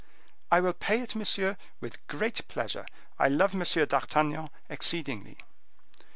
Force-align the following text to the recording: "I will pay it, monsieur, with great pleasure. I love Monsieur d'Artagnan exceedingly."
"I 0.51 0.61
will 0.61 0.73
pay 0.73 0.99
it, 1.01 1.13
monsieur, 1.13 1.57
with 1.79 2.07
great 2.07 2.47
pleasure. 2.47 2.87
I 3.19 3.27
love 3.27 3.53
Monsieur 3.53 3.85
d'Artagnan 3.85 4.49
exceedingly." 4.67 5.37